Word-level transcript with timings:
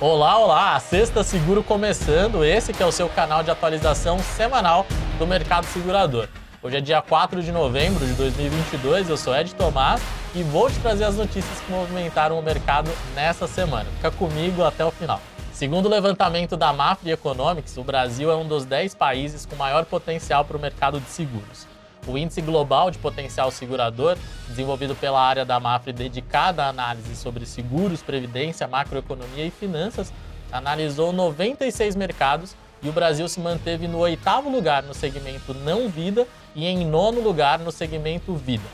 Olá, 0.00 0.36
olá! 0.38 0.74
A 0.74 0.80
Sexta 0.80 1.22
Seguro 1.22 1.62
começando, 1.62 2.44
esse 2.44 2.72
que 2.72 2.82
é 2.82 2.86
o 2.86 2.90
seu 2.90 3.08
canal 3.08 3.44
de 3.44 3.50
atualização 3.52 4.18
semanal 4.18 4.84
do 5.20 5.26
mercado 5.26 5.66
segurador. 5.66 6.28
Hoje 6.60 6.78
é 6.78 6.80
dia 6.80 7.00
4 7.00 7.40
de 7.40 7.52
novembro 7.52 8.04
de 8.04 8.12
2022, 8.14 9.08
eu 9.08 9.16
sou 9.16 9.36
Ed 9.36 9.54
Tomás 9.54 10.02
e 10.34 10.42
vou 10.42 10.68
te 10.68 10.80
trazer 10.80 11.04
as 11.04 11.14
notícias 11.14 11.60
que 11.60 11.70
movimentaram 11.70 12.36
o 12.36 12.42
mercado 12.42 12.90
nessa 13.14 13.46
semana. 13.46 13.88
Fica 13.94 14.10
comigo 14.10 14.64
até 14.64 14.84
o 14.84 14.90
final. 14.90 15.20
Segundo 15.52 15.86
o 15.86 15.88
levantamento 15.88 16.56
da 16.56 16.72
Mafre 16.72 17.12
Economics, 17.12 17.76
o 17.76 17.84
Brasil 17.84 18.32
é 18.32 18.34
um 18.34 18.48
dos 18.48 18.64
10 18.64 18.96
países 18.96 19.46
com 19.46 19.54
maior 19.54 19.84
potencial 19.84 20.44
para 20.44 20.56
o 20.56 20.60
mercado 20.60 20.98
de 20.98 21.08
seguros. 21.08 21.68
O 22.06 22.18
Índice 22.18 22.42
Global 22.42 22.90
de 22.90 22.98
Potencial 22.98 23.50
Segurador, 23.50 24.18
desenvolvido 24.48 24.94
pela 24.94 25.20
área 25.20 25.44
da 25.44 25.58
Mafre 25.58 25.92
dedicada 25.92 26.64
à 26.64 26.68
análise 26.68 27.16
sobre 27.16 27.46
seguros, 27.46 28.02
previdência, 28.02 28.68
macroeconomia 28.68 29.46
e 29.46 29.50
finanças, 29.50 30.12
analisou 30.52 31.12
96 31.12 31.96
mercados 31.96 32.54
e 32.82 32.88
o 32.88 32.92
Brasil 32.92 33.26
se 33.28 33.40
manteve 33.40 33.88
no 33.88 33.98
oitavo 33.98 34.50
lugar 34.50 34.82
no 34.82 34.92
segmento 34.92 35.54
não 35.54 35.88
vida 35.88 36.26
e 36.54 36.66
em 36.66 36.84
nono 36.86 37.22
lugar 37.22 37.58
no 37.58 37.72
segmento 37.72 38.34
vida. 38.34 38.68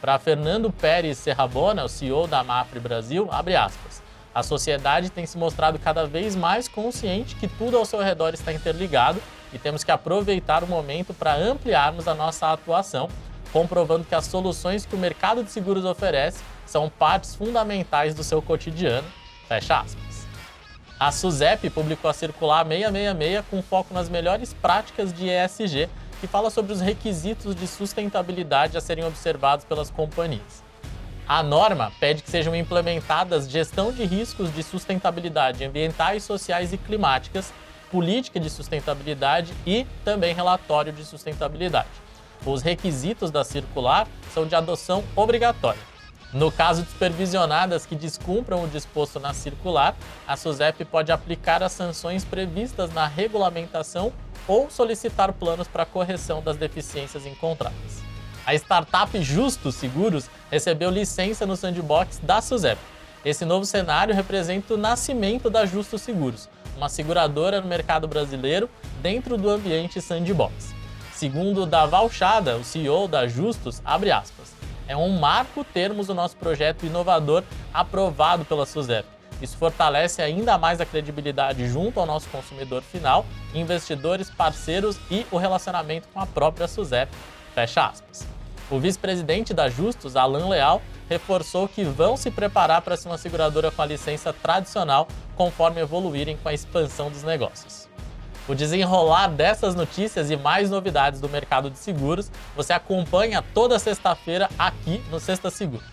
Para 0.00 0.18
Fernando 0.18 0.70
Pérez 0.72 1.16
Serrabona, 1.18 1.84
o 1.84 1.88
CEO 1.88 2.26
da 2.26 2.42
Mafre 2.42 2.80
Brasil, 2.80 3.28
abre 3.30 3.54
aspas. 3.54 4.02
A 4.34 4.42
sociedade 4.42 5.10
tem 5.10 5.26
se 5.26 5.38
mostrado 5.38 5.78
cada 5.78 6.06
vez 6.06 6.34
mais 6.34 6.66
consciente 6.66 7.36
que 7.36 7.46
tudo 7.46 7.76
ao 7.76 7.84
seu 7.84 8.00
redor 8.00 8.34
está 8.34 8.52
interligado 8.52 9.22
e 9.52 9.58
temos 9.58 9.84
que 9.84 9.90
aproveitar 9.90 10.64
o 10.64 10.66
momento 10.66 11.12
para 11.12 11.36
ampliarmos 11.36 12.08
a 12.08 12.14
nossa 12.14 12.52
atuação, 12.52 13.08
comprovando 13.52 14.04
que 14.04 14.14
as 14.14 14.24
soluções 14.26 14.86
que 14.86 14.94
o 14.94 14.98
mercado 14.98 15.44
de 15.44 15.50
seguros 15.50 15.84
oferece 15.84 16.42
são 16.66 16.88
partes 16.88 17.34
fundamentais 17.34 18.14
do 18.14 18.24
seu 18.24 18.40
cotidiano. 18.40 19.06
Fecha 19.46 19.80
aspas. 19.80 20.26
A 20.98 21.10
SUSEP 21.10 21.68
publicou 21.68 22.08
a 22.08 22.14
circular 22.14 22.64
666 22.64 23.44
com 23.50 23.60
foco 23.60 23.92
nas 23.92 24.08
melhores 24.08 24.54
práticas 24.54 25.12
de 25.12 25.28
ESG, 25.28 25.88
que 26.20 26.26
fala 26.28 26.48
sobre 26.48 26.72
os 26.72 26.80
requisitos 26.80 27.54
de 27.56 27.66
sustentabilidade 27.66 28.78
a 28.78 28.80
serem 28.80 29.04
observados 29.04 29.64
pelas 29.64 29.90
companhias. 29.90 30.62
A 31.26 31.42
norma 31.42 31.92
pede 31.98 32.22
que 32.22 32.30
sejam 32.30 32.54
implementadas 32.54 33.50
gestão 33.50 33.92
de 33.92 34.04
riscos 34.04 34.54
de 34.54 34.62
sustentabilidade 34.62 35.64
ambientais, 35.64 36.22
sociais 36.22 36.72
e 36.72 36.78
climáticas 36.78 37.52
política 37.92 38.40
de 38.40 38.48
sustentabilidade 38.48 39.52
e 39.66 39.86
também 40.02 40.34
relatório 40.34 40.92
de 40.92 41.04
sustentabilidade. 41.04 41.90
Os 42.44 42.62
requisitos 42.62 43.30
da 43.30 43.44
circular 43.44 44.08
são 44.32 44.46
de 44.46 44.54
adoção 44.54 45.04
obrigatória. 45.14 45.92
No 46.32 46.50
caso 46.50 46.82
de 46.82 46.90
supervisionadas 46.90 47.84
que 47.84 47.94
descumpram 47.94 48.64
o 48.64 48.68
disposto 48.68 49.20
na 49.20 49.34
circular, 49.34 49.94
a 50.26 50.34
SUSEP 50.34 50.86
pode 50.86 51.12
aplicar 51.12 51.62
as 51.62 51.72
sanções 51.72 52.24
previstas 52.24 52.90
na 52.94 53.06
regulamentação 53.06 54.10
ou 54.48 54.70
solicitar 54.70 55.30
planos 55.34 55.68
para 55.68 55.84
correção 55.84 56.42
das 56.42 56.56
deficiências 56.56 57.26
encontradas. 57.26 58.02
A 58.46 58.54
startup 58.54 59.22
Justo 59.22 59.70
Seguros 59.70 60.30
recebeu 60.50 60.90
licença 60.90 61.44
no 61.44 61.54
sandbox 61.54 62.18
da 62.22 62.40
SUSEP. 62.40 62.80
Esse 63.24 63.44
novo 63.44 63.66
cenário 63.66 64.14
representa 64.14 64.74
o 64.74 64.78
nascimento 64.78 65.50
da 65.50 65.66
Justo 65.66 65.98
Seguros, 65.98 66.48
uma 66.76 66.88
seguradora 66.88 67.60
no 67.60 67.68
mercado 67.68 68.08
brasileiro 68.08 68.68
dentro 69.00 69.36
do 69.36 69.50
ambiente 69.50 70.00
sandbox. 70.00 70.74
Segundo 71.12 71.66
Daval 71.66 72.10
Chada, 72.10 72.56
o 72.56 72.64
CEO 72.64 73.06
da 73.06 73.28
Justus, 73.28 73.80
abre 73.84 74.10
aspas, 74.10 74.52
é 74.88 74.96
um 74.96 75.18
marco 75.18 75.64
termos 75.64 76.08
o 76.08 76.14
nosso 76.14 76.36
projeto 76.36 76.84
inovador 76.84 77.44
aprovado 77.72 78.44
pela 78.44 78.66
SUSEP. 78.66 79.06
Isso 79.40 79.56
fortalece 79.56 80.22
ainda 80.22 80.56
mais 80.56 80.80
a 80.80 80.86
credibilidade 80.86 81.68
junto 81.68 81.98
ao 81.98 82.06
nosso 82.06 82.28
consumidor 82.28 82.82
final, 82.82 83.26
investidores, 83.54 84.30
parceiros 84.30 84.98
e 85.10 85.26
o 85.30 85.36
relacionamento 85.36 86.08
com 86.12 86.20
a 86.20 86.26
própria 86.26 86.68
SUSEP. 86.68 87.12
Fecha 87.54 87.86
aspas. 87.86 88.26
O 88.70 88.78
vice-presidente 88.78 89.52
da 89.52 89.68
Justus, 89.68 90.16
Alan 90.16 90.48
Leal, 90.48 90.80
reforçou 91.08 91.68
que 91.68 91.84
vão 91.84 92.16
se 92.16 92.30
preparar 92.30 92.80
para 92.82 92.96
ser 92.96 93.08
uma 93.08 93.18
seguradora 93.18 93.70
com 93.70 93.82
a 93.82 93.86
licença 93.86 94.32
tradicional 94.32 95.06
conforme 95.36 95.80
evoluírem 95.80 96.36
com 96.36 96.48
a 96.48 96.54
expansão 96.54 97.10
dos 97.10 97.22
negócios. 97.22 97.88
O 98.48 98.54
desenrolar 98.54 99.28
dessas 99.28 99.74
notícias 99.74 100.30
e 100.30 100.36
mais 100.36 100.68
novidades 100.68 101.20
do 101.20 101.28
mercado 101.28 101.70
de 101.70 101.78
seguros 101.78 102.30
você 102.56 102.72
acompanha 102.72 103.44
toda 103.54 103.78
sexta-feira 103.78 104.48
aqui 104.58 105.02
no 105.10 105.20
Sexta 105.20 105.48
Seguro. 105.50 105.84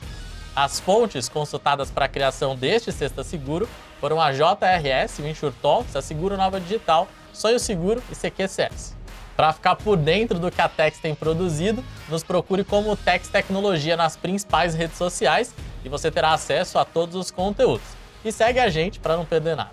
As 0.55 0.79
fontes 0.79 1.29
consultadas 1.29 1.91
para 1.91 2.05
a 2.05 2.09
criação 2.09 2.55
deste 2.55 2.91
Sexta 2.91 3.23
Seguro 3.23 3.69
foram 3.99 4.19
a 4.19 4.31
JRS, 4.31 5.19
o 5.19 5.27
InsurTalks, 5.27 5.95
a 5.95 6.01
Seguro 6.01 6.35
Nova 6.37 6.59
Digital, 6.59 7.07
Sonho 7.31 7.59
Seguro 7.59 8.01
e 8.11 8.15
CQCS. 8.15 8.98
Para 9.39 9.53
ficar 9.53 9.77
por 9.77 9.95
dentro 9.95 10.37
do 10.37 10.51
que 10.51 10.59
a 10.59 10.67
Tex 10.67 10.99
tem 10.99 11.15
produzido, 11.15 11.81
nos 12.09 12.23
procure 12.23 12.61
como 12.61 12.93
Tex 12.97 13.29
Tecnologia 13.29 13.95
nas 13.95 14.17
principais 14.17 14.75
redes 14.75 14.97
sociais 14.97 15.55
e 15.81 15.87
você 15.87 16.11
terá 16.11 16.33
acesso 16.33 16.77
a 16.77 16.83
todos 16.83 17.15
os 17.15 17.31
conteúdos. 17.31 17.87
E 18.25 18.33
segue 18.33 18.59
a 18.59 18.67
gente 18.67 18.99
para 18.99 19.15
não 19.15 19.23
perder 19.23 19.55
nada. 19.55 19.71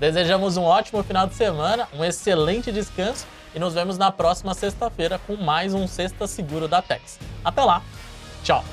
Desejamos 0.00 0.56
um 0.56 0.64
ótimo 0.64 1.00
final 1.04 1.28
de 1.28 1.34
semana, 1.36 1.86
um 1.94 2.04
excelente 2.04 2.72
descanso 2.72 3.24
e 3.54 3.58
nos 3.60 3.72
vemos 3.72 3.96
na 3.96 4.10
próxima 4.10 4.52
sexta-feira 4.52 5.16
com 5.16 5.36
mais 5.36 5.74
um 5.74 5.86
Sexta 5.86 6.26
Seguro 6.26 6.66
da 6.66 6.82
Tex. 6.82 7.20
Até 7.44 7.62
lá, 7.62 7.84
tchau! 8.42 8.64